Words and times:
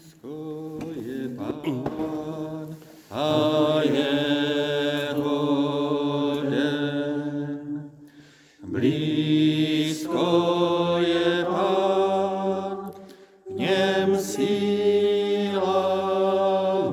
Blízko 0.00 0.80
je 0.96 1.28
Pán 1.36 2.76
a 3.10 3.80
jeho 3.84 5.36
den. 6.50 7.90
Blízko 8.62 10.26
je 10.98 11.44
Pán, 11.44 12.92
v 13.46 13.50
něm 13.52 14.18
síla 14.18 15.60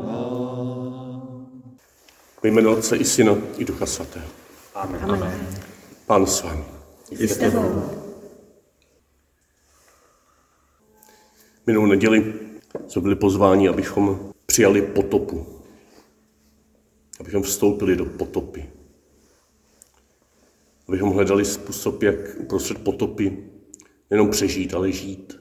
má. 0.03 0.27
Ve 2.43 2.49
jménu 2.49 2.71
Otce 2.71 2.97
i 2.97 3.05
Syna 3.05 3.35
i 3.57 3.65
Ducha 3.65 3.85
Svatého. 3.85 4.27
Amen. 4.75 5.59
Pán 6.05 6.25
s 6.25 6.43
vámi. 6.43 6.63
I 7.11 7.27
s 7.27 7.37
tebou. 7.37 7.89
Minulou 11.67 11.85
neděli 11.85 12.46
jsme 12.87 13.01
byli 13.01 13.15
pozváni, 13.15 13.69
abychom 13.69 14.33
přijali 14.45 14.81
potopu. 14.81 15.45
Abychom 17.19 17.43
vstoupili 17.43 17.95
do 17.95 18.05
potopy. 18.05 18.69
Abychom 20.87 21.09
hledali 21.09 21.45
způsob, 21.45 22.03
jak 22.03 22.15
uprostřed 22.37 22.83
potopy 22.83 23.49
nejenom 24.09 24.29
přežít, 24.29 24.73
ale 24.73 24.91
žít 24.91 25.39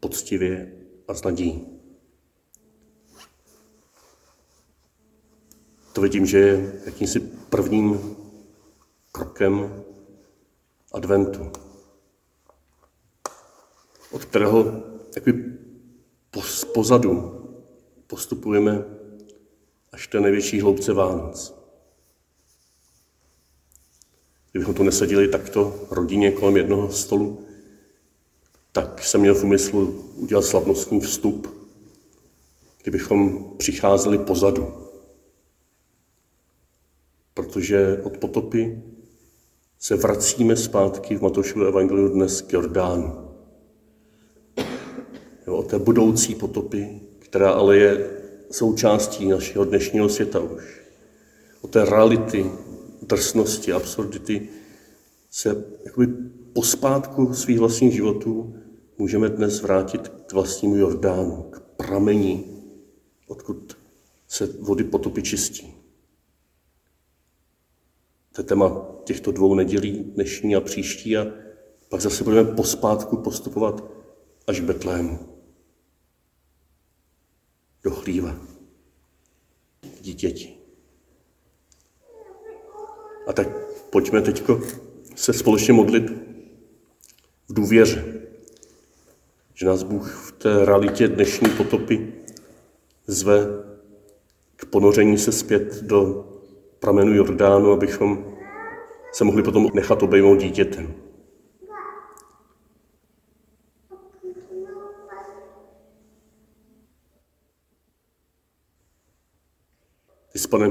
poctivě 0.00 0.72
a 1.08 1.14
s 1.14 1.22
nadějí. 1.22 1.66
To 5.92 6.00
vidím, 6.00 6.26
že 6.26 6.38
je 6.38 6.80
jakýmsi 6.84 7.20
prvním 7.20 8.16
krokem 9.12 9.84
adventu, 10.92 11.52
od 14.10 14.24
kterého 14.24 14.82
pozadu 16.74 17.34
postupujeme 18.06 18.84
až 19.92 20.06
té 20.06 20.20
největší 20.20 20.60
hloubce 20.60 20.92
Vánoc. 20.92 21.54
Kdybychom 24.50 24.74
tu 24.74 24.82
neseděli 24.82 25.28
takto 25.28 25.86
rodině 25.90 26.32
kolem 26.32 26.56
jednoho 26.56 26.92
stolu, 26.92 27.46
tak 28.72 29.04
jsem 29.04 29.20
měl 29.20 29.34
v 29.34 29.44
úmyslu 29.44 29.86
udělat 30.16 30.44
slavnostní 30.44 31.00
vstup, 31.00 31.68
kdybychom 32.82 33.50
přicházeli 33.56 34.18
pozadu. 34.18 34.88
Protože 37.34 38.02
od 38.02 38.16
potopy 38.16 38.82
se 39.78 39.96
vracíme 39.96 40.56
zpátky 40.56 41.16
v 41.16 41.22
Matoušovu 41.22 41.64
evangeliu 41.64 42.08
dnes 42.08 42.40
k 42.42 42.52
Jordánu. 42.52 43.27
Jo, 45.48 45.56
o 45.56 45.62
té 45.62 45.78
budoucí 45.78 46.34
potopy, 46.34 47.00
která 47.18 47.50
ale 47.50 47.76
je 47.76 48.10
součástí 48.50 49.28
našeho 49.28 49.64
dnešního 49.64 50.08
světa 50.08 50.40
už. 50.40 50.80
O 51.60 51.68
té 51.68 51.84
reality, 51.84 52.50
drsnosti, 53.02 53.72
absurdity 53.72 54.48
se 55.30 55.64
jakoby 55.84 56.06
pospátku 56.52 57.34
svých 57.34 57.58
vlastních 57.58 57.92
životů 57.94 58.54
můžeme 58.98 59.28
dnes 59.28 59.62
vrátit 59.62 60.08
k 60.08 60.32
vlastnímu 60.32 60.76
Jordánu, 60.76 61.42
k 61.50 61.60
pramení, 61.60 62.44
odkud 63.26 63.76
se 64.28 64.46
vody 64.60 64.84
potopy 64.84 65.22
čistí. 65.22 65.74
To 68.32 68.40
je 68.40 68.44
téma 68.44 68.86
těchto 69.04 69.32
dvou 69.32 69.54
nedělí, 69.54 69.92
dnešní 70.14 70.56
a 70.56 70.60
příští, 70.60 71.16
a 71.16 71.26
pak 71.88 72.00
zase 72.00 72.24
budeme 72.24 72.52
pospátku 72.52 73.16
postupovat 73.16 73.84
až 74.46 74.60
Betlému. 74.60 75.37
Do 77.84 77.90
chlíva. 77.90 78.36
K 79.80 80.00
dítěti. 80.00 80.54
A 83.26 83.32
tak 83.32 83.48
pojďme 83.90 84.22
teď 84.22 84.42
se 85.14 85.32
společně 85.32 85.72
modlit 85.72 86.10
v 87.48 87.54
důvěře, 87.54 88.22
že 89.54 89.66
nás 89.66 89.82
Bůh 89.82 90.28
v 90.28 90.32
té 90.32 90.64
realitě 90.64 91.08
dnešní 91.08 91.50
potopy 91.50 92.12
zve 93.06 93.46
k 94.56 94.66
ponoření 94.66 95.18
se 95.18 95.32
zpět 95.32 95.82
do 95.82 96.28
pramenu 96.78 97.14
Jordánu, 97.14 97.72
abychom 97.72 98.34
se 99.12 99.24
mohli 99.24 99.42
potom 99.42 99.68
nechat 99.74 100.02
obejmout 100.02 100.36
dítětem. 100.40 100.94
Pane, 110.46 110.70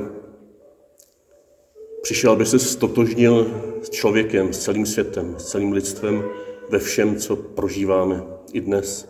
přišel, 2.01 2.31
aby 2.31 2.45
se 2.45 2.59
stotožnil 2.59 3.61
s 3.81 3.89
člověkem, 3.89 4.53
s 4.53 4.59
celým 4.59 4.85
světem, 4.85 5.35
s 5.37 5.45
celým 5.45 5.71
lidstvem, 5.71 6.23
ve 6.69 6.79
všem, 6.79 7.15
co 7.15 7.35
prožíváme 7.35 8.23
i 8.53 8.61
dnes, 8.61 9.09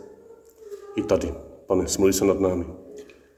i 0.95 1.03
tady. 1.03 1.33
Pane, 1.67 1.87
smluj 1.87 2.13
se 2.13 2.25
nad 2.25 2.39
námi. 2.39 2.65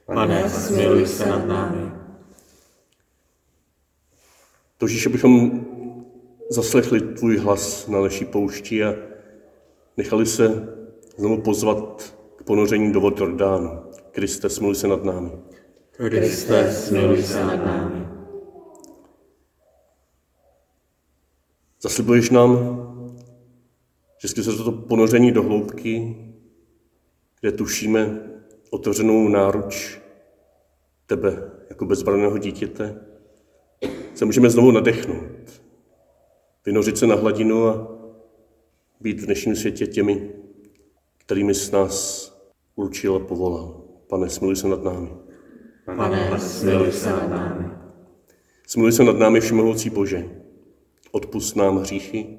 Pane, 0.05 0.49
smiluj 0.49 1.05
se 1.05 1.25
nad 1.25 1.47
námi. 1.47 1.91
Tožíš, 4.77 5.07
abychom 5.07 5.65
zaslechli 6.49 7.01
tvůj 7.01 7.37
hlas 7.37 7.87
na 7.87 8.01
naší 8.01 8.25
poušti 8.25 8.83
a 8.83 8.95
nechali 9.97 10.25
se 10.25 10.75
znovu 11.17 11.41
pozvat 11.41 12.15
k 12.35 12.43
ponoření 12.43 12.93
do 12.93 13.01
vod 13.01 13.19
Jordánu. 13.19 13.83
Kriste, 14.11 14.49
smluj 14.49 14.75
se 14.75 14.87
nad 14.87 15.03
námi. 15.03 15.31
Kriste, 15.99 16.71
smiluj 16.71 17.23
se 17.23 17.43
nad 17.45 17.65
námi. 17.65 18.07
Zaslibuješ 21.81 22.29
nám, 22.29 22.57
že 24.21 24.27
skrze 24.27 24.57
toto 24.57 24.71
ponoření 24.71 25.31
do 25.31 25.43
hloubky, 25.43 26.17
kde 27.39 27.51
tušíme 27.51 28.29
otevřenou 28.69 29.27
náruč 29.27 30.01
tebe 31.05 31.51
jako 31.69 31.85
bezbraného 31.85 32.37
dítěte, 32.37 33.05
se 34.15 34.25
můžeme 34.25 34.49
znovu 34.49 34.71
nadechnout, 34.71 35.61
vynořit 36.65 36.97
se 36.97 37.07
na 37.07 37.15
hladinu 37.15 37.67
a 37.67 37.97
být 38.99 39.21
v 39.21 39.25
dnešním 39.25 39.55
světě 39.55 39.87
těmi, 39.87 40.31
kterými 41.17 41.55
s 41.55 41.71
nás 41.71 42.29
určil 42.75 43.15
a 43.15 43.19
povolal. 43.19 43.83
Pane, 44.07 44.29
smiluj 44.29 44.55
se 44.55 44.67
nad 44.67 44.83
námi. 44.83 45.28
Pane, 45.95 46.39
smiluj 46.39 46.91
se 46.91 47.09
nad 47.09 47.29
námi. 47.29 47.65
Smiluj 48.67 48.91
se 48.91 49.03
nad 49.03 49.17
námi, 49.17 49.41
Všemohoucí 49.41 49.89
Bože. 49.89 50.29
Odpust 51.11 51.55
nám 51.55 51.77
hříchy 51.77 52.37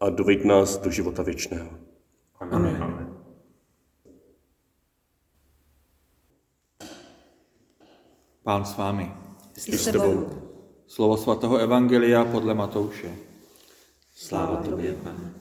a 0.00 0.10
doveď 0.10 0.44
nás 0.44 0.78
do 0.78 0.90
života 0.90 1.22
věčného. 1.22 1.68
Amen. 2.40 3.14
Pán 8.42 8.64
s 8.64 8.76
vámi. 8.76 9.12
I 9.66 9.78
s 9.78 9.84
tebou. 9.84 10.30
Slovo 10.86 11.16
svatého 11.16 11.56
Evangelia 11.56 12.24
podle 12.24 12.54
Matouše. 12.54 13.16
Sláva 14.14 14.56
tobě, 14.56 14.92
Pane. 14.92 15.32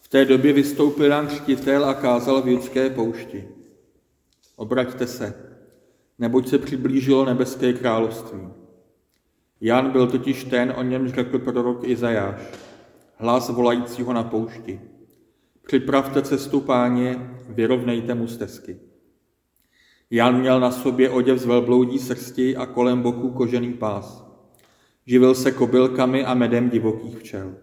V 0.00 0.08
té 0.08 0.24
době 0.24 0.52
vystoupil 0.52 1.26
Křtitel 1.26 1.84
a 1.84 1.94
kázal 1.94 2.42
v 2.42 2.48
judské 2.48 2.90
poušti. 2.90 3.61
Obraťte 4.56 5.06
se, 5.06 5.34
neboť 6.18 6.48
se 6.48 6.58
přiblížilo 6.58 7.24
nebeské 7.24 7.72
království. 7.72 8.40
Jan 9.60 9.90
byl 9.90 10.06
totiž 10.06 10.44
ten, 10.44 10.74
o 10.76 10.82
němž 10.82 11.12
řekl 11.12 11.38
prorok 11.38 11.88
Izajáš, 11.88 12.40
hlas 13.16 13.48
volajícího 13.48 14.12
na 14.12 14.22
poušti. 14.22 14.80
Připravte 15.66 16.22
cestu 16.22 16.60
páně, 16.60 17.30
vyrovnejte 17.48 18.14
mu 18.14 18.26
stezky. 18.26 18.76
Jan 20.10 20.40
měl 20.40 20.60
na 20.60 20.70
sobě 20.70 21.10
oděv 21.10 21.38
z 21.38 21.44
velbloudí 21.44 21.98
srsti 21.98 22.56
a 22.56 22.66
kolem 22.66 23.02
boku 23.02 23.30
kožený 23.30 23.72
pás. 23.72 24.26
Živil 25.06 25.34
se 25.34 25.52
kobylkami 25.52 26.24
a 26.24 26.34
medem 26.34 26.70
divokých 26.70 27.18
včel. 27.18 27.54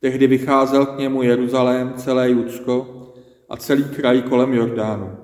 Tehdy 0.00 0.26
vycházel 0.26 0.86
k 0.86 0.98
němu 0.98 1.22
Jeruzalém, 1.22 1.94
celé 1.94 2.30
Judsko 2.30 3.06
a 3.48 3.56
celý 3.56 3.84
kraj 3.84 4.22
kolem 4.22 4.54
Jordánu. 4.54 5.19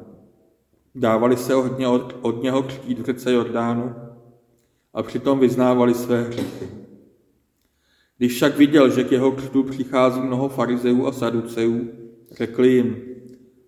Dávali 0.99 1.37
se 1.37 1.55
hodně 1.55 1.89
od, 1.89 2.17
od 2.21 2.43
něho 2.43 2.63
křtít 2.63 2.99
v 2.99 3.05
řece 3.05 3.33
Jordánu 3.33 3.95
a 4.95 5.03
přitom 5.03 5.39
vyznávali 5.39 5.95
své 5.95 6.23
hříchy. 6.23 6.69
Když 8.19 8.35
však 8.35 8.57
viděl, 8.57 8.91
že 8.91 9.05
k 9.05 9.13
jeho 9.13 9.33
křtu 9.33 9.63
přichází 9.63 10.21
mnoho 10.21 10.49
farizeů 10.49 11.07
a 11.07 11.13
saduceů, 11.13 11.89
řekl 12.33 12.65
jim, 12.65 12.97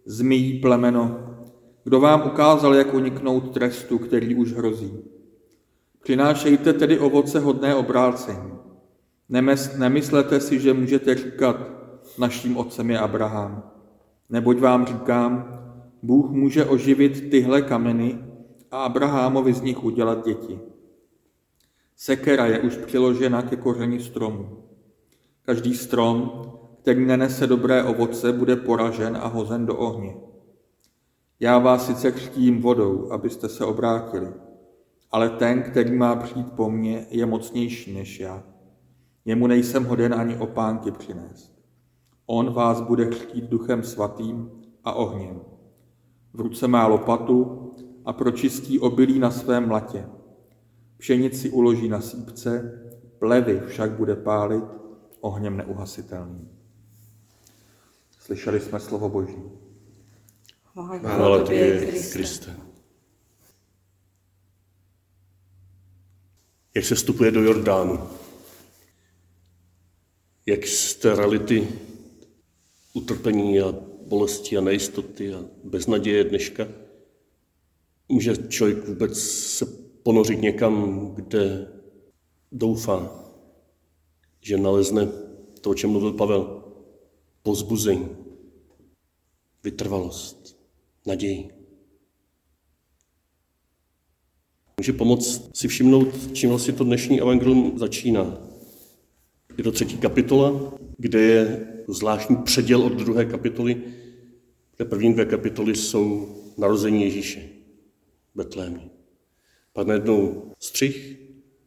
zmijí 0.04 0.60
plemeno, 0.60 1.18
kdo 1.84 2.00
vám 2.00 2.26
ukázal, 2.26 2.74
jak 2.74 2.94
uniknout 2.94 3.54
trestu, 3.54 3.98
který 3.98 4.34
už 4.34 4.52
hrozí. 4.52 4.98
Přinášejte 6.02 6.72
tedy 6.72 6.98
ovoce 6.98 7.40
hodné 7.40 7.74
obrácení. 7.74 8.52
Nemyslete 9.78 10.40
si, 10.40 10.60
že 10.60 10.74
můžete 10.74 11.14
říkat, 11.14 11.56
naším 12.18 12.56
otcem 12.56 12.90
je 12.90 12.98
Abraham. 12.98 13.62
Neboť 14.30 14.58
vám 14.58 14.86
říkám, 14.86 15.57
Bůh 16.02 16.30
může 16.30 16.64
oživit 16.64 17.30
tyhle 17.30 17.62
kameny 17.62 18.18
a 18.70 18.82
Abrahamovi 18.84 19.52
z 19.52 19.62
nich 19.62 19.84
udělat 19.84 20.24
děti. 20.24 20.58
Sekera 21.96 22.46
je 22.46 22.58
už 22.58 22.76
přiložena 22.76 23.42
ke 23.42 23.56
kořeni 23.56 24.00
stromu. 24.00 24.64
Každý 25.42 25.74
strom, 25.74 26.42
který 26.82 27.04
nenese 27.04 27.46
dobré 27.46 27.84
ovoce, 27.84 28.32
bude 28.32 28.56
poražen 28.56 29.16
a 29.16 29.26
hozen 29.26 29.66
do 29.66 29.76
ohně. 29.76 30.16
Já 31.40 31.58
vás 31.58 31.86
sice 31.86 32.12
křtím 32.12 32.60
vodou, 32.60 33.12
abyste 33.12 33.48
se 33.48 33.64
obrátili, 33.64 34.28
ale 35.10 35.30
ten, 35.30 35.62
který 35.62 35.96
má 35.96 36.16
přijít 36.16 36.52
po 36.52 36.70
mně, 36.70 37.06
je 37.10 37.26
mocnější 37.26 37.94
než 37.94 38.20
já. 38.20 38.44
Jemu 39.24 39.46
nejsem 39.46 39.84
hoden 39.84 40.14
ani 40.14 40.36
opánky 40.36 40.90
přinést. 40.90 41.58
On 42.26 42.52
vás 42.52 42.80
bude 42.80 43.06
křtít 43.06 43.44
duchem 43.44 43.82
svatým 43.82 44.50
a 44.84 44.92
ohněm. 44.92 45.40
V 46.32 46.40
ruce 46.40 46.68
má 46.68 46.86
lopatu 46.86 47.64
a 48.04 48.12
pročistí 48.12 48.78
obilí 48.78 49.18
na 49.18 49.30
svém 49.30 49.68
mlatě. 49.68 50.06
Pšenici 50.96 51.50
uloží 51.50 51.88
na 51.88 52.00
sípce, 52.00 52.80
plevy 53.18 53.62
však 53.68 53.90
bude 53.92 54.16
pálit 54.16 54.64
ohněm 55.20 55.56
neuhasitelným. 55.56 56.48
Slyšeli 58.18 58.60
jsme 58.60 58.80
slovo 58.80 59.08
Boží. 59.08 59.42
Chvála 60.98 61.38
tobě, 61.38 61.92
Kriste. 62.12 62.56
Jak 66.74 66.84
se 66.84 66.94
vstupuje 66.94 67.30
do 67.30 67.42
Jordánu? 67.42 68.08
Jak 70.46 70.66
z 70.66 70.94
té 70.94 71.14
reality 71.14 71.68
utrpení 72.92 73.60
a 73.60 73.87
bolesti 74.08 74.56
a 74.56 74.60
nejistoty 74.60 75.34
a 75.34 75.44
beznaděje 75.64 76.24
dneška 76.24 76.68
může 78.08 78.36
člověk 78.48 78.88
vůbec 78.88 79.18
se 79.20 79.66
ponořit 80.02 80.40
někam, 80.40 81.06
kde 81.14 81.68
doufá, 82.52 83.24
že 84.40 84.56
nalezne 84.56 85.08
to, 85.60 85.70
o 85.70 85.74
čem 85.74 85.90
mluvil 85.90 86.12
Pavel, 86.12 86.64
pozbuzení, 87.42 88.08
vytrvalost, 89.64 90.58
naději. 91.06 91.50
Může 94.80 94.92
pomoct 94.92 95.56
si 95.56 95.68
všimnout, 95.68 96.08
čím 96.32 96.50
vlastně 96.50 96.74
to 96.74 96.84
dnešní 96.84 97.20
evangelium 97.20 97.78
začíná. 97.78 98.38
Je 99.58 99.64
to 99.64 99.72
třetí 99.72 99.98
kapitola, 99.98 100.74
kde 100.98 101.20
je 101.20 101.66
zvláštní 101.92 102.36
předěl 102.36 102.82
od 102.82 102.92
druhé 102.92 103.24
kapitoly. 103.24 103.82
Té 104.76 104.84
první 104.84 105.12
dvě 105.12 105.24
kapitoly 105.24 105.74
jsou 105.74 106.36
narození 106.58 107.02
Ježíše, 107.02 107.48
Betlémě. 108.34 108.90
Pak 109.72 109.86
najednou 109.86 110.52
střih, 110.58 111.18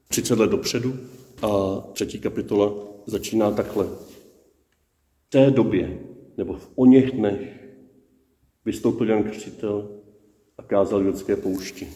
30 0.07 0.39
let 0.39 0.49
dopředu 0.49 0.99
a 1.41 1.81
třetí 1.93 2.19
kapitola 2.19 2.73
začíná 3.05 3.51
takhle. 3.51 3.85
V 3.85 5.29
té 5.29 5.51
době, 5.51 5.99
nebo 6.37 6.53
v 6.53 6.69
o 6.75 6.85
něch 6.85 7.11
dnech, 7.11 7.61
vystoupil 8.65 9.09
Jan 9.09 9.23
Křtitel 9.23 10.01
a 10.57 10.63
kázal 10.63 11.03
v 11.03 11.05
judské 11.05 11.35
poušti. 11.35 11.87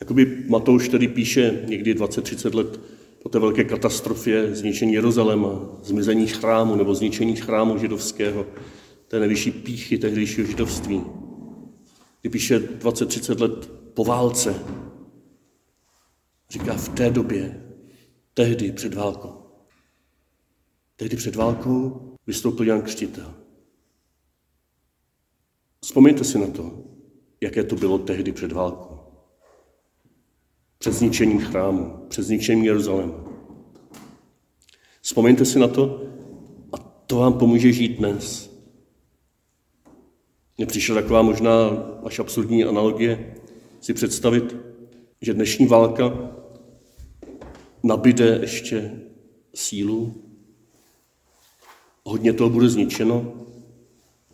Jakoby 0.00 0.44
Matouš, 0.48 0.88
který 0.88 1.08
píše 1.08 1.64
někdy 1.66 1.94
20-30 1.94 2.54
let 2.54 2.80
po 3.28 3.32
té 3.32 3.38
velké 3.38 3.64
katastrofě 3.64 4.54
zničení 4.54 4.92
Jeruzaléma, 4.92 5.78
zmizení 5.82 6.26
chrámu 6.26 6.76
nebo 6.76 6.94
zničení 6.94 7.36
chrámu 7.36 7.78
židovského, 7.78 8.46
té 9.08 9.20
nejvyšší 9.20 9.50
píchy 9.50 9.98
tehdejšího 9.98 10.46
židovství. 10.46 11.02
Kdy 12.20 12.30
píše 12.30 12.58
20-30 12.58 13.40
let 13.40 13.70
po 13.94 14.04
válce, 14.04 14.54
říká 16.50 16.74
v 16.74 16.88
té 16.88 17.10
době, 17.10 17.64
tehdy 18.34 18.72
před 18.72 18.94
válkou. 18.94 19.34
Tehdy 20.96 21.16
před 21.16 21.36
válkou 21.36 22.00
vystoupil 22.26 22.66
Jan 22.66 22.82
Křtitel. 22.82 23.34
Vzpomeňte 25.84 26.24
si 26.24 26.38
na 26.38 26.46
to, 26.46 26.84
jaké 27.40 27.64
to 27.64 27.76
bylo 27.76 27.98
tehdy 27.98 28.32
před 28.32 28.52
válkou. 28.52 28.87
Před 30.78 30.92
zničením 30.92 31.40
chrámu, 31.40 32.06
před 32.08 32.22
zničením 32.22 32.64
Jeruzaléma. 32.64 33.14
Vzpomeňte 35.02 35.44
si 35.44 35.58
na 35.58 35.68
to 35.68 36.02
a 36.72 36.78
to 36.78 37.16
vám 37.16 37.32
pomůže 37.32 37.72
žít 37.72 37.98
dnes. 37.98 38.50
Mně 40.58 40.66
přišla 40.66 40.94
taková 40.94 41.22
možná 41.22 41.68
až 42.04 42.18
absurdní 42.18 42.64
analogie 42.64 43.34
si 43.80 43.94
představit, 43.94 44.56
že 45.22 45.34
dnešní 45.34 45.66
válka 45.66 46.32
nabide 47.82 48.38
ještě 48.40 49.00
sílu, 49.54 50.24
hodně 52.04 52.32
toho 52.32 52.50
bude 52.50 52.68
zničeno 52.68 53.32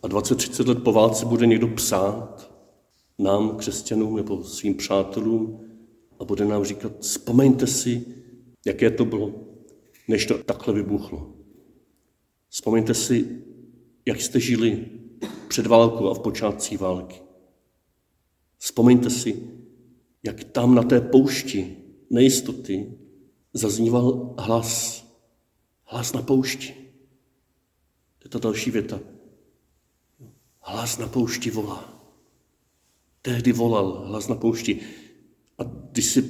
a 0.03 0.07
20-30 0.07 0.67
let 0.67 0.83
po 0.83 0.91
válce 0.91 1.25
bude 1.25 1.45
někdo 1.45 1.67
psát 1.67 2.51
nám, 3.19 3.57
křesťanům 3.57 4.15
nebo 4.15 4.43
svým 4.43 4.75
přátelům 4.75 5.64
a 6.19 6.25
bude 6.25 6.45
nám 6.45 6.63
říkat, 6.63 6.91
vzpomeňte 6.99 7.67
si, 7.67 8.05
jaké 8.65 8.91
to 8.91 9.05
bylo, 9.05 9.33
než 10.07 10.25
to 10.25 10.43
takhle 10.43 10.73
vybuchlo. 10.73 11.33
Vzpomeňte 12.49 12.93
si, 12.93 13.41
jak 14.05 14.21
jste 14.21 14.39
žili 14.39 14.87
před 15.47 15.67
válkou 15.67 16.09
a 16.09 16.13
v 16.13 16.19
počátcí 16.19 16.77
války. 16.77 17.21
Vzpomeňte 18.57 19.09
si, 19.09 19.43
jak 20.23 20.43
tam 20.43 20.75
na 20.75 20.83
té 20.83 21.01
poušti 21.01 21.77
nejistoty 22.09 22.93
zazníval 23.53 24.35
hlas. 24.37 25.05
Hlas 25.83 26.13
na 26.13 26.21
poušti. 26.21 26.73
Je 28.23 28.29
ta 28.29 28.39
další 28.39 28.71
věta. 28.71 28.99
Hlas 30.59 30.97
na 30.97 31.07
poušti 31.07 31.51
volá. 31.51 32.09
Tehdy 33.21 33.51
volal 33.51 34.03
hlas 34.07 34.27
na 34.27 34.35
poušti. 34.35 34.79
A 35.57 35.63
když 35.91 36.05
si 36.05 36.29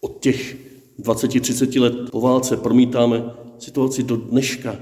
od 0.00 0.22
těch 0.22 0.56
20-30 0.98 1.80
let 1.80 2.10
po 2.10 2.20
válce 2.20 2.56
promítáme 2.56 3.24
situaci 3.58 4.02
do 4.02 4.16
dneška, 4.16 4.78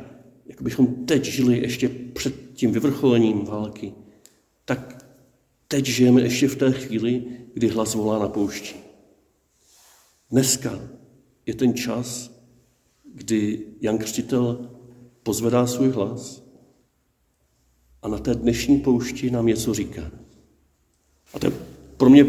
jak 0.47 0.63
bychom 0.63 0.87
teď 0.87 1.25
žili 1.25 1.59
ještě 1.59 1.89
před 1.89 2.35
tím 2.55 2.73
vyvrcholením 2.73 3.45
války, 3.45 3.93
tak 4.65 5.07
teď 5.69 5.87
žijeme 5.87 6.21
ještě 6.23 6.49
v 6.49 6.57
té 6.57 6.73
chvíli, 6.73 7.25
kdy 7.55 7.69
hlas 7.69 7.95
volá 7.95 8.19
na 8.19 8.29
poušti. 8.29 8.75
Dneska 10.31 10.81
je 11.47 11.55
ten 11.55 11.75
čas, 11.75 12.31
kdy 13.15 13.67
Jan 13.81 13.99
Křtitel 13.99 14.71
pozvedá 15.23 15.67
svůj 15.67 15.91
hlas 15.91 16.43
a 18.03 18.09
na 18.09 18.19
té 18.19 18.35
dnešní 18.35 18.81
poušti 18.81 19.31
nám 19.31 19.47
něco 19.47 19.75
říká. 19.75 20.11
A 21.35 21.39
to 21.39 21.47
je 21.47 21.53
pro 21.97 22.11
mě 22.11 22.25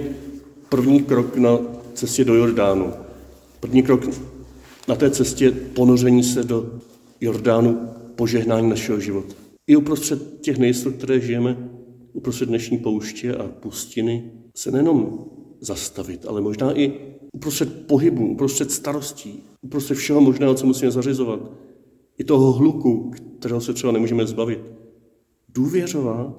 první 0.70 1.04
krok 1.04 1.38
na 1.38 1.60
cestě 1.94 2.26
do 2.26 2.36
Jordánu. 2.36 2.94
První 3.60 3.84
krok 3.84 4.02
na 4.88 4.96
té 4.96 5.12
cestě 5.12 5.52
ponoření 5.52 6.24
se 6.24 6.44
do 6.44 6.80
Jordánu, 7.22 7.90
požehnání 8.16 8.70
našeho 8.70 9.00
života. 9.00 9.36
I 9.68 9.76
uprostřed 9.76 10.42
těch 10.42 10.58
nejistot, 10.58 10.96
které 10.96 11.20
žijeme, 11.20 11.70
uprostřed 12.14 12.50
dnešní 12.50 12.78
pouště 12.78 13.36
a 13.36 13.48
pustiny, 13.48 14.32
se 14.56 14.72
nejenom 14.72 15.26
zastavit, 15.60 16.26
ale 16.26 16.42
možná 16.42 16.80
i 16.80 16.94
uprostřed 17.34 17.88
pohybu, 17.88 18.28
uprostřed 18.28 18.72
starostí, 18.72 19.44
uprostřed 19.62 19.96
všeho 19.96 20.22
možného, 20.22 20.56
co 20.56 20.66
musíme 20.66 20.92
zařizovat, 20.92 21.40
i 22.18 22.24
toho 22.24 22.52
hluku, 22.52 23.12
kterého 23.40 23.62
se 23.62 23.74
třeba 23.74 23.94
nemůžeme 23.94 24.28
zbavit, 24.28 24.60
důvěřovat, 25.50 26.38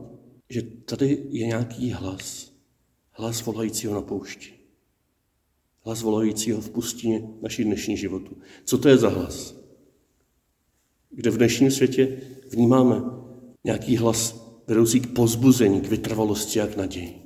že 0.51 0.63
tady 0.63 1.19
je 1.31 1.47
nějaký 1.47 1.91
hlas, 1.91 2.50
hlas 3.21 3.45
volajícího 3.45 3.95
na 3.95 4.01
poušti, 4.01 4.53
hlas 5.85 6.03
volajícího 6.03 6.61
v 6.61 6.71
pustině 6.71 7.29
naší 7.43 7.65
dnešní 7.65 7.97
životu. 7.97 8.37
Co 8.65 8.79
to 8.79 8.89
je 8.89 8.97
za 8.97 9.09
hlas? 9.09 9.55
Kde 11.11 11.31
v 11.31 11.37
dnešním 11.37 11.71
světě 11.71 12.21
vnímáme 12.49 13.03
nějaký 13.65 13.97
hlas 13.97 14.47
vedoucí 14.67 15.01
k 15.01 15.15
pozbuzení, 15.15 15.81
k 15.81 15.89
vytrvalosti 15.89 16.61
a 16.61 16.67
k 16.67 16.77
naději. 16.77 17.23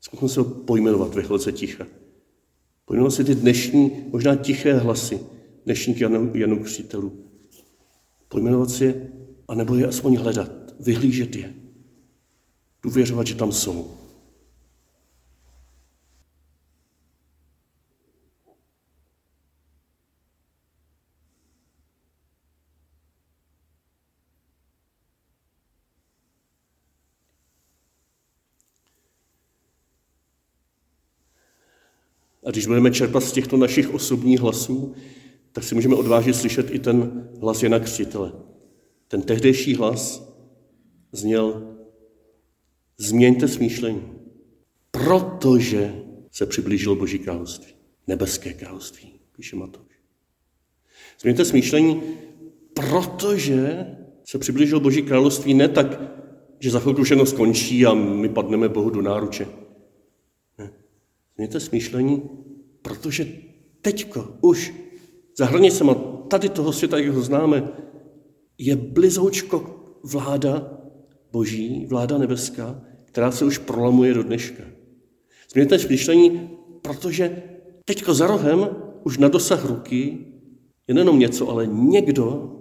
Zkusme 0.00 0.28
se 0.28 0.40
ho 0.40 0.44
pojmenovat 0.44 1.14
ve 1.14 1.22
chvilce 1.22 1.52
ticha. 1.52 1.86
Pojmenovat 2.84 3.14
si 3.14 3.24
ty 3.24 3.34
dnešní, 3.34 3.90
možná 4.08 4.36
tiché 4.36 4.74
hlasy 4.74 5.20
dnešních 5.64 6.00
Janu, 6.00 6.30
Janu 6.34 6.62
křtitelů. 6.64 7.24
Pojmenovat 8.28 8.70
si 8.70 8.84
je, 8.84 9.12
anebo 9.48 9.74
je 9.74 9.86
aspoň 9.86 10.16
hledat, 10.16 10.50
vyhlížet 10.80 11.36
je 11.36 11.63
důvěřovat, 12.84 13.26
že 13.26 13.34
tam 13.34 13.52
jsou. 13.52 13.96
A 32.46 32.50
když 32.50 32.66
budeme 32.66 32.90
čerpat 32.90 33.24
z 33.24 33.32
těchto 33.32 33.56
našich 33.56 33.94
osobních 33.94 34.40
hlasů, 34.40 34.94
tak 35.52 35.64
si 35.64 35.74
můžeme 35.74 35.94
odvážit 35.94 36.36
slyšet 36.36 36.70
i 36.70 36.78
ten 36.78 37.28
hlas 37.40 37.62
Jana 37.62 37.78
Křtitele. 37.78 38.32
Ten 39.08 39.22
tehdejší 39.22 39.74
hlas 39.74 40.32
zněl 41.12 41.73
Změňte 42.98 43.48
smýšlení, 43.48 44.02
protože 44.90 45.94
se 46.30 46.46
přiblížilo 46.46 46.96
Boží 46.96 47.18
království, 47.18 47.72
nebeské 48.06 48.52
království, 48.52 49.12
píše 49.36 49.56
Matouš. 49.56 49.94
Změňte 51.20 51.44
smýšlení, 51.44 52.02
protože 52.74 53.86
se 54.24 54.38
přiblížilo 54.38 54.80
Boží 54.80 55.02
království 55.02 55.54
ne 55.54 55.68
tak, 55.68 56.00
že 56.60 56.70
za 56.70 56.80
chvilku 56.80 57.02
všechno 57.02 57.26
skončí 57.26 57.86
a 57.86 57.94
my 57.94 58.28
padneme 58.28 58.68
Bohu 58.68 58.90
do 58.90 59.02
náruče. 59.02 59.46
Ne. 60.58 60.70
Změňte 61.36 61.60
smýšlení, 61.60 62.22
protože 62.82 63.26
teďko 63.80 64.36
už 64.40 64.74
za 65.36 65.46
hranicema 65.46 65.94
tady 66.28 66.48
toho 66.48 66.72
světa, 66.72 66.98
jak 66.98 67.14
ho 67.14 67.22
známe, 67.22 67.68
je 68.58 68.76
blizoučko 68.76 69.80
vláda 70.02 70.73
boží, 71.34 71.86
vláda 71.86 72.18
nebeská, 72.18 72.80
která 73.04 73.30
se 73.30 73.44
už 73.44 73.58
prolamuje 73.58 74.14
do 74.14 74.22
dneška. 74.22 74.62
Změňte 75.52 75.78
smýšlení, 75.78 76.50
protože 76.82 77.42
teďko 77.84 78.14
za 78.14 78.26
rohem 78.26 78.68
už 79.02 79.18
na 79.18 79.28
dosah 79.28 79.64
ruky 79.64 80.18
je 80.88 80.94
nejenom 80.94 81.18
něco, 81.18 81.48
ale 81.48 81.66
někdo, 81.66 82.54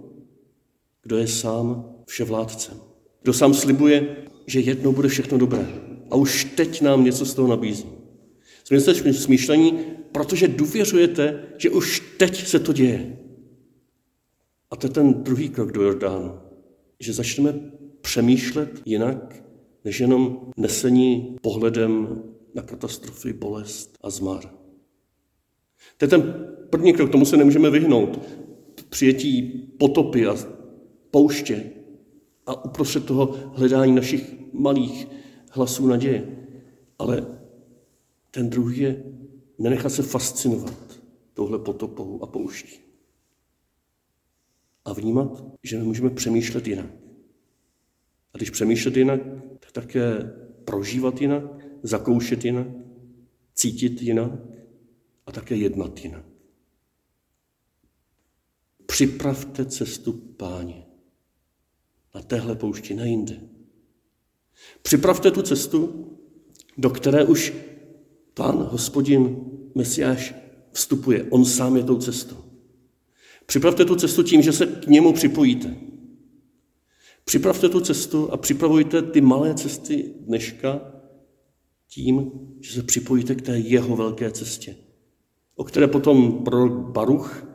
kdo 1.04 1.18
je 1.18 1.28
sám 1.28 1.86
vševládcem. 2.06 2.78
Kdo 3.22 3.34
sám 3.34 3.54
slibuje, 3.54 4.26
že 4.48 4.60
jednou 4.60 4.92
bude 4.94 5.08
všechno 5.08 5.38
dobré. 5.38 5.68
A 6.12 6.16
už 6.16 6.46
teď 6.56 6.82
nám 6.82 7.04
něco 7.04 7.26
z 7.26 7.34
toho 7.34 7.48
nabízí. 7.48 7.86
Změňte 8.68 9.14
smýšlení, 9.14 9.80
protože 10.12 10.48
důvěřujete, 10.48 11.44
že 11.58 11.70
už 11.70 12.04
teď 12.18 12.48
se 12.48 12.60
to 12.60 12.74
děje. 12.74 13.18
A 14.72 14.76
to 14.76 14.88
je 14.88 14.92
ten 14.92 15.14
druhý 15.14 15.50
krok 15.50 15.72
do 15.72 15.82
Jordánu. 15.82 16.40
Že 17.00 17.14
začneme 17.14 17.54
přemýšlet 18.04 18.82
jinak, 18.86 19.44
než 19.86 20.00
jenom 20.00 20.52
nesení 20.58 21.38
pohledem 21.42 22.24
na 22.54 22.62
katastrofy, 22.62 23.34
bolest 23.34 23.98
a 24.02 24.10
zmar. 24.10 24.44
To 25.98 26.06
je 26.06 26.10
ten 26.10 26.48
první 26.70 26.94
krok, 26.94 27.12
tomu 27.12 27.26
se 27.26 27.38
nemůžeme 27.38 27.70
vyhnout. 27.70 28.20
Přijetí 28.90 29.42
potopy 29.80 30.28
a 30.28 30.36
pouště 31.12 31.72
a 32.46 32.66
uprostřed 32.66 33.06
toho 33.06 33.36
hledání 33.54 33.96
našich 33.96 34.36
malých 34.54 35.08
hlasů 35.50 35.88
naděje. 35.88 36.48
Ale 37.00 37.28
ten 38.32 38.50
druhý 38.50 38.80
je 38.80 39.04
nenechat 39.60 39.92
se 39.92 40.04
fascinovat 40.04 41.00
touhle 41.34 41.60
potopou 41.60 42.24
a 42.24 42.28
pouští. 42.28 42.80
A 44.86 44.94
vnímat, 44.94 45.44
že 45.64 45.78
my 45.78 45.84
můžeme 45.84 46.10
přemýšlet 46.10 46.68
jinak. 46.68 47.03
A 48.34 48.38
když 48.38 48.50
přemýšlet 48.50 48.98
jinak, 48.98 49.22
tak 49.60 49.72
také 49.72 50.32
prožívat 50.66 51.22
jinak, 51.22 51.44
zakoušet 51.84 52.46
jinak, 52.46 52.68
cítit 53.56 54.02
jinak 54.02 54.32
a 55.26 55.32
také 55.32 55.56
jednat 55.56 56.04
jinak. 56.04 56.26
Připravte 58.86 59.66
cestu 59.66 60.12
páně 60.12 60.86
na 62.16 62.22
téhle 62.22 62.56
poušti, 62.56 62.94
na 62.94 63.06
jinde. 63.06 63.40
Připravte 64.82 65.32
tu 65.32 65.42
cestu, 65.42 66.08
do 66.78 66.90
které 66.90 67.26
už 67.26 67.54
pán, 68.34 68.58
hospodin, 68.58 69.46
Mesiáš 69.76 70.36
vstupuje. 70.72 71.24
On 71.24 71.46
sám 71.46 71.78
je 71.78 71.84
tou 71.84 71.98
cestou. 71.98 72.44
Připravte 73.46 73.86
tu 73.86 73.96
cestu 73.96 74.24
tím, 74.24 74.42
že 74.42 74.54
se 74.54 74.66
k 74.66 74.88
němu 74.88 75.14
připojíte. 75.14 75.76
Připravte 77.26 77.70
tu 77.70 77.80
cestu 77.80 78.32
a 78.32 78.38
připravujte 78.38 79.02
ty 79.02 79.22
malé 79.22 79.54
cesty 79.54 80.14
dneška 80.20 80.82
tím, 81.88 82.32
že 82.62 82.74
se 82.74 82.84
připojíte 82.84 83.36
k 83.36 83.42
té 83.42 83.60
jeho 83.60 83.96
velké 83.96 84.32
cestě, 84.32 84.76
o 85.56 85.64
které 85.64 85.88
potom 85.88 86.44
prorok 86.44 86.74
Baruch, 86.74 87.48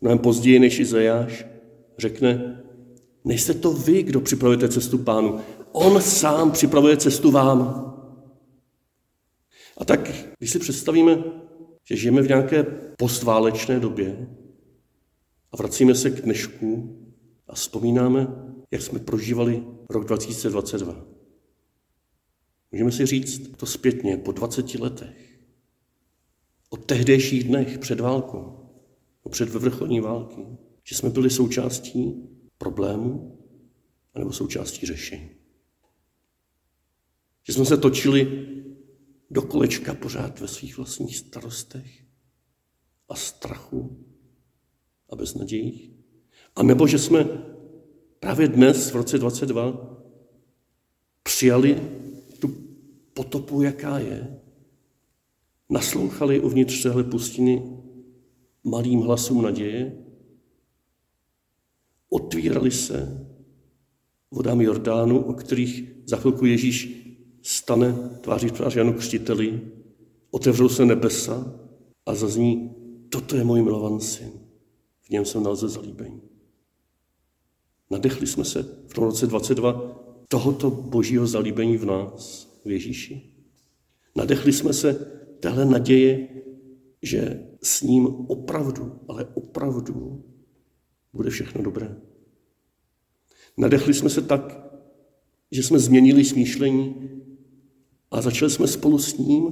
mnohem 0.00 0.18
později 0.18 0.58
než 0.58 0.78
Izajáš, 0.78 1.46
řekne, 1.98 2.62
nejste 3.24 3.54
to 3.54 3.72
vy, 3.72 4.02
kdo 4.02 4.20
připravujete 4.20 4.68
cestu 4.68 4.98
pánu. 4.98 5.40
On 5.72 6.00
sám 6.02 6.50
připravuje 6.50 6.96
cestu 6.96 7.30
vám. 7.30 7.90
A 9.78 9.84
tak, 9.84 10.12
když 10.38 10.50
si 10.50 10.58
představíme, 10.58 11.24
že 11.84 11.96
žijeme 11.96 12.22
v 12.22 12.28
nějaké 12.28 12.62
postválečné 12.98 13.80
době 13.80 14.28
a 15.52 15.56
vracíme 15.56 15.94
se 15.94 16.10
k 16.10 16.20
dnešku 16.20 16.98
a 17.48 17.54
vzpomínáme, 17.54 18.53
jak 18.74 18.82
jsme 18.82 18.98
prožívali 18.98 19.64
rok 19.90 20.04
2022. 20.04 21.06
Můžeme 22.72 22.92
si 22.92 23.06
říct 23.06 23.56
to 23.56 23.66
zpětně 23.66 24.16
po 24.16 24.32
20 24.32 24.74
letech. 24.74 25.38
O 26.70 26.76
tehdejších 26.76 27.44
dnech 27.44 27.78
před 27.78 28.00
válkou, 28.00 28.70
o 29.22 29.28
před 29.28 29.48
vyvrcholní 29.48 30.00
války, 30.00 30.46
že 30.84 30.96
jsme 30.96 31.10
byli 31.10 31.30
součástí 31.30 32.28
problému 32.58 33.38
anebo 34.14 34.32
součástí 34.32 34.86
řešení. 34.86 35.30
Že 37.46 37.52
jsme 37.52 37.64
se 37.64 37.76
točili 37.76 38.46
do 39.30 39.42
kolečka 39.42 39.94
pořád 39.94 40.40
ve 40.40 40.48
svých 40.48 40.76
vlastních 40.76 41.16
starostech 41.16 42.04
a 43.08 43.14
strachu 43.14 44.06
a 45.10 45.16
beznadějích. 45.16 45.90
A 46.56 46.62
nebo 46.62 46.86
že 46.86 46.98
jsme 46.98 47.53
právě 48.24 48.48
dnes, 48.48 48.90
v 48.90 48.96
roce 48.96 49.18
22, 49.18 49.98
přijali 51.22 51.82
tu 52.38 52.54
potopu, 53.14 53.62
jaká 53.62 53.98
je, 53.98 54.40
naslouchali 55.70 56.40
uvnitř 56.40 56.82
téhle 56.82 57.04
pustiny 57.04 57.62
malým 58.64 59.00
hlasům 59.00 59.42
naděje, 59.42 59.92
otvírali 62.08 62.70
se 62.70 63.28
vodám 64.30 64.60
Jordánu, 64.60 65.20
o 65.20 65.32
kterých 65.32 65.92
za 66.06 66.16
chvilku 66.16 66.46
Ježíš 66.46 67.06
stane 67.42 67.92
tváří 68.20 68.50
tvář 68.50 68.76
Janu 68.76 68.92
Křtiteli, 68.92 69.60
otevřou 70.30 70.68
se 70.68 70.84
nebesa 70.84 71.60
a 72.06 72.14
zazní, 72.14 72.74
toto 73.08 73.36
je 73.36 73.44
můj 73.44 73.62
milovaný 73.62 74.00
syn, 74.00 74.32
v 75.02 75.10
něm 75.10 75.24
jsem 75.24 75.42
nalze 75.42 75.68
zalíbení. 75.68 76.33
Nadechli 77.94 78.26
jsme 78.26 78.44
se 78.44 78.62
v 78.86 78.94
tom 78.94 79.04
roce 79.04 79.26
22 79.26 80.02
tohoto 80.28 80.70
božího 80.70 81.26
zalíbení 81.26 81.76
v 81.76 81.84
nás, 81.84 82.48
v 82.64 82.70
Ježíši. 82.70 83.22
Nadechli 84.16 84.52
jsme 84.52 84.72
se 84.72 84.94
téhle 85.40 85.64
naděje, 85.64 86.28
že 87.02 87.46
s 87.62 87.82
ním 87.82 88.06
opravdu, 88.06 88.92
ale 89.08 89.24
opravdu 89.34 90.24
bude 91.12 91.30
všechno 91.30 91.62
dobré. 91.62 91.96
Nadechli 93.56 93.94
jsme 93.94 94.10
se 94.10 94.22
tak, 94.22 94.70
že 95.50 95.62
jsme 95.62 95.78
změnili 95.78 96.24
smýšlení 96.24 97.10
a 98.10 98.22
začali 98.22 98.50
jsme 98.50 98.66
spolu 98.66 98.98
s 98.98 99.18
ním, 99.18 99.44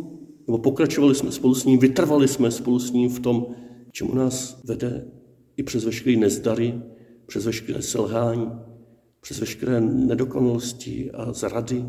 nebo 0.47 0.59
pokračovali 0.59 1.15
jsme 1.15 1.33
spolu 1.33 1.55
s 1.55 1.65
ním, 1.65 1.79
vytrvali 1.79 2.29
jsme 2.29 2.51
spolu 2.51 2.79
s 2.79 2.93
ním 2.93 3.09
v 3.09 3.21
tom, 3.21 3.47
čemu 3.93 4.15
nás 4.15 4.61
vede 4.65 5.11
i 5.57 5.63
přes 5.63 5.85
veškeré 5.85 6.17
nezdary, 6.17 6.83
přes 7.27 7.47
veškeré 7.47 7.83
selhání, 7.83 8.51
přes 9.21 9.41
veškeré 9.41 9.81
nedokonalosti 9.81 11.11
a 11.11 11.33
zrady. 11.33 11.85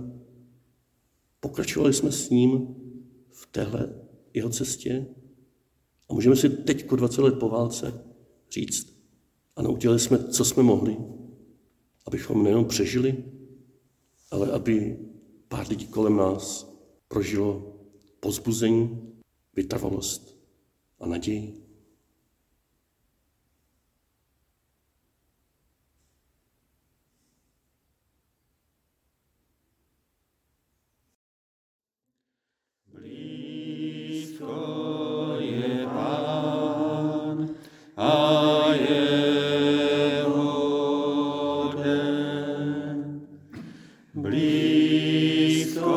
Pokračovali 1.39 1.93
jsme 1.93 2.11
s 2.11 2.29
ním 2.29 2.75
v 3.31 3.45
téhle 3.45 3.93
jeho 4.33 4.49
cestě 4.49 5.05
a 6.09 6.13
můžeme 6.13 6.35
si 6.35 6.49
teď, 6.49 6.87
20 6.87 7.21
let 7.21 7.39
po 7.39 7.49
válce, 7.49 8.03
říct, 8.51 8.97
ano, 9.55 9.71
udělali 9.71 9.99
jsme, 9.99 10.23
co 10.23 10.45
jsme 10.45 10.63
mohli, 10.63 10.97
abychom 12.05 12.43
nejenom 12.43 12.65
přežili, 12.65 13.23
ale 14.31 14.51
aby 14.51 14.99
pár 15.47 15.67
lidí 15.69 15.87
kolem 15.87 16.15
nás 16.15 16.73
prožilo 17.07 17.77
pozbuzení, 18.19 19.13
vytrvalost 19.55 20.37
a 20.99 21.07
naději. 21.07 21.62
Blízko 44.33 45.93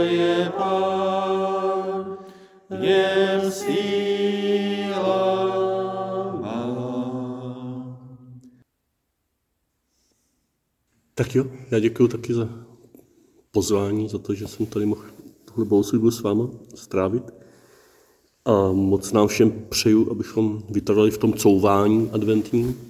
je 0.00 0.52
Pán, 0.56 2.18
síla. 3.50 5.18
Tak 11.14 11.34
jo, 11.34 11.44
já 11.70 11.78
děkuji 11.78 12.08
taky 12.08 12.34
za 12.34 12.48
pozvání, 13.50 14.08
za 14.08 14.18
to, 14.18 14.34
že 14.34 14.48
jsem 14.48 14.66
tady 14.66 14.86
mohl 14.86 15.02
tuhle 15.44 15.64
bohoslužbu 15.64 16.10
s 16.10 16.20
váma 16.22 16.50
strávit. 16.74 17.22
A 18.44 18.72
moc 18.72 19.12
nám 19.12 19.28
všem 19.28 19.66
přeju, 19.68 20.10
abychom 20.10 20.62
vytrvali 20.70 21.10
v 21.10 21.18
tom 21.18 21.32
couvání 21.34 22.10
adventním, 22.12 22.87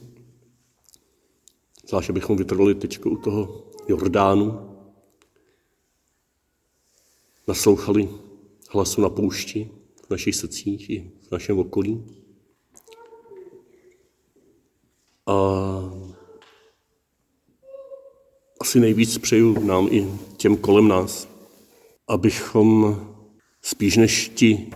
Zvlášť, 1.88 2.10
abychom 2.10 2.36
vytrvali 2.36 2.74
teď 2.74 3.06
u 3.06 3.16
toho 3.16 3.64
Jordánu. 3.88 4.76
Naslouchali 7.48 8.08
hlasu 8.70 9.00
na 9.00 9.08
poušti, 9.08 9.70
v 10.06 10.10
našich 10.10 10.36
srdcích 10.36 10.90
i 10.90 11.10
v 11.28 11.30
našem 11.30 11.58
okolí. 11.58 12.04
A 15.26 15.34
asi 18.60 18.80
nejvíc 18.80 19.18
přeju 19.18 19.64
nám 19.64 19.88
i 19.90 20.08
těm 20.36 20.56
kolem 20.56 20.88
nás, 20.88 21.28
abychom 22.08 22.96
spíš 23.62 23.96
než 23.96 24.28
ti 24.28 24.70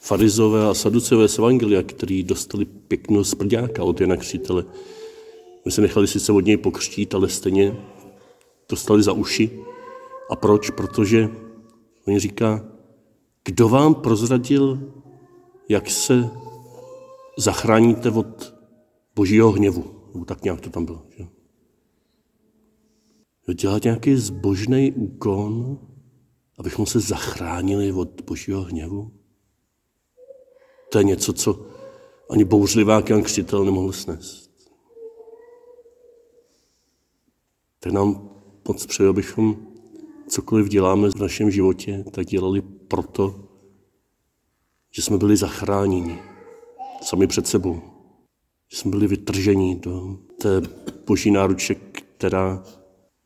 farizové 0.00 0.68
a 0.68 0.74
saducové 0.74 1.28
z 1.28 1.38
Evangelia, 1.38 1.82
kteří 1.82 2.22
dostali 2.22 2.64
pěknou 2.64 3.24
sprďáka 3.24 3.84
od 3.84 4.00
Jana 4.00 4.16
Křtitele. 4.16 4.64
My 5.68 5.72
se 5.72 5.80
nechali 5.80 6.06
sice 6.06 6.32
od 6.32 6.40
něj 6.40 6.56
pokřtít, 6.56 7.14
ale 7.14 7.28
stejně 7.28 7.76
dostali 8.68 9.02
za 9.02 9.12
uši. 9.12 9.64
A 10.30 10.36
proč? 10.36 10.70
Protože 10.70 11.28
on 12.06 12.18
říká, 12.18 12.64
kdo 13.44 13.68
vám 13.68 13.94
prozradil, 13.94 14.92
jak 15.68 15.90
se 15.90 16.30
zachráníte 17.38 18.10
od 18.10 18.54
božího 19.16 19.52
hněvu. 19.52 19.84
Nebo 20.12 20.24
tak 20.24 20.42
nějak 20.42 20.60
to 20.60 20.70
tam 20.70 20.84
bylo. 20.84 21.02
Že? 21.18 21.26
Dělat 23.54 23.84
nějaký 23.84 24.16
zbožný 24.16 24.92
úkon, 24.92 25.78
abychom 26.58 26.86
se 26.86 27.00
zachránili 27.00 27.92
od 27.92 28.20
božího 28.24 28.62
hněvu. 28.62 29.12
To 30.92 30.98
je 30.98 31.04
něco, 31.04 31.32
co 31.32 31.66
ani 32.30 32.44
bouřlivák 32.44 33.10
Jan 33.10 33.22
Křtitel 33.22 33.64
nemohl 33.64 33.92
snést. 33.92 34.47
Tak 37.80 37.92
nám 37.92 38.30
moc 38.68 38.86
přeju, 38.86 39.10
abychom 39.10 39.56
cokoliv 40.28 40.68
děláme 40.68 41.10
v 41.10 41.14
našem 41.14 41.50
životě, 41.50 42.04
tak 42.10 42.26
dělali 42.26 42.60
proto, 42.60 43.48
že 44.90 45.02
jsme 45.02 45.18
byli 45.18 45.36
zachráněni 45.36 46.18
sami 47.02 47.26
před 47.26 47.46
sebou. 47.46 47.80
Že 48.68 48.76
jsme 48.76 48.90
byli 48.90 49.06
vytrženi 49.06 49.76
do 49.76 50.18
té 50.42 50.62
boží 51.06 51.30
náruče, 51.30 51.74
která 51.74 52.64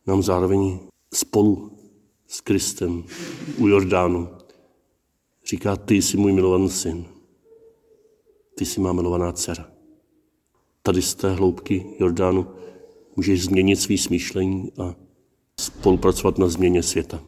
nám 0.07 0.23
zároveň 0.23 0.79
spolu 1.15 1.79
s 2.27 2.41
Kristem 2.41 3.05
u 3.59 3.69
Jordánu 3.69 4.29
říká, 5.47 5.77
ty 5.77 5.95
jsi 5.95 6.17
můj 6.17 6.33
milovaný 6.33 6.71
syn, 6.71 7.05
ty 8.55 8.65
jsi 8.65 8.81
má 8.81 8.93
milovaná 8.93 9.33
dcera. 9.33 9.71
Tady 10.83 11.03
z 11.03 11.15
té 11.15 11.33
hloubky 11.33 11.87
Jordánu 11.99 12.47
můžeš 13.17 13.45
změnit 13.45 13.77
svý 13.77 13.99
smýšlení 13.99 14.73
a 14.79 14.95
spolupracovat 15.61 16.39
na 16.39 16.49
změně 16.49 16.83
světa. 16.83 17.23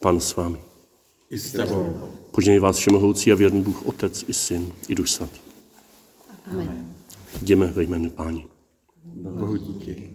Pan 0.00 0.20
s 0.20 0.36
vámi. 0.36 0.58
I 1.30 1.38
s 1.38 1.52
tebou. 1.52 2.10
Požehnej 2.30 2.58
vás 2.58 2.76
všemohoucí 2.76 3.32
a 3.32 3.34
věrný 3.34 3.62
Bůh, 3.62 3.86
Otec 3.86 4.24
i 4.28 4.32
Syn 4.32 4.72
i 4.88 4.94
Duch 4.94 5.08
Svatý. 5.08 5.38
Amen. 6.46 6.94
Jdeme 7.42 7.66
ve 7.66 7.82
jménu 7.82 8.10
Páni. 8.10 8.46
Bohu 9.04 9.56
díky. 9.56 10.13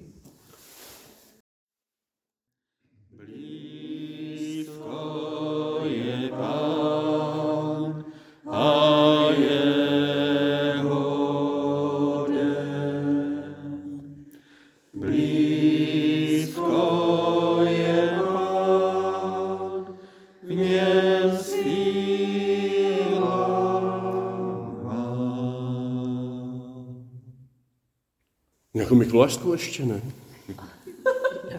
Nějakou 28.90 29.00
Mikulášskou 29.00 29.52
ještě 29.52 29.86
ne? 29.86 30.02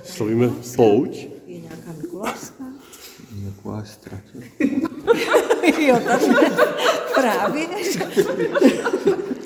Slavíme 0.02 0.50
pouť? 0.76 1.28
Je 1.46 1.60
nějaká 1.60 1.92
Mikulášská? 2.02 2.64
Mikuláš 3.44 3.88
ztratil. 3.88 4.40
jo, 5.86 6.00
takže 6.08 6.32
právě. 7.14 7.66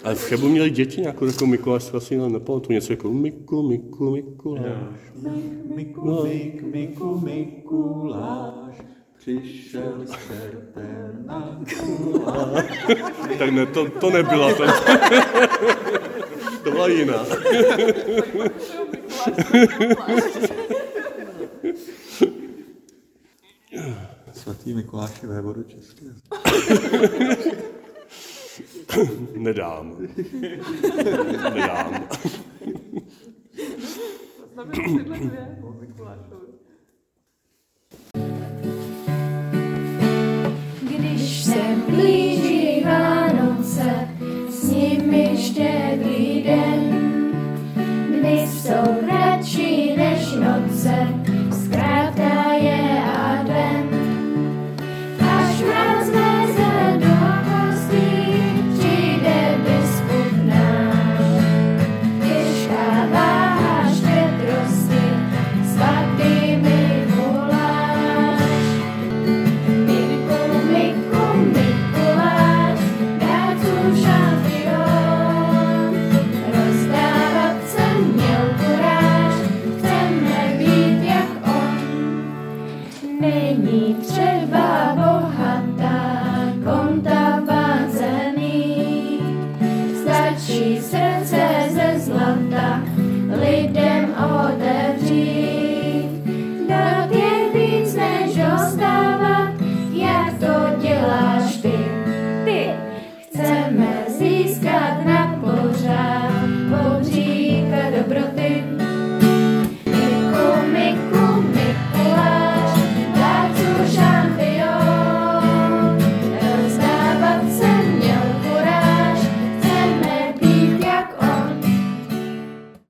Ale 0.05 0.15
v 0.15 0.23
Chebu 0.25 0.49
měli 0.49 0.71
děti 0.71 1.01
nějakou 1.01 1.27
takovou 1.27 1.51
Mikulášskou, 1.51 1.97
asi 1.97 2.17
nepamatuju 2.17 2.73
něco 2.75 2.93
jako 2.93 3.13
Miku, 3.13 3.69
Miku, 3.69 4.11
Mikuláš. 4.11 4.65
Miku, 5.75 6.25
Mik, 6.25 6.63
Miku, 6.63 7.21
Mikuláš, 7.25 8.77
přišel 9.19 9.95
s 10.05 10.11
čertem 10.11 11.25
na 11.27 11.61
Tak 13.39 13.51
ne, 13.51 13.67
to, 13.67 13.91
to 13.91 14.11
nebyla, 14.11 14.55
to 14.55 14.65
byla 16.85 16.89
jiná. 16.89 17.27
Svatý 24.33 24.75
Mikuláši 24.75 25.27
vévodu 25.27 25.63
České. 25.63 26.05
Nedám. 29.37 29.97
Nedám. 31.55 32.09
Znamená 34.53 34.73
tyhle 34.73 35.03
dvě 35.05 35.21
Mikulášové. 35.21 35.54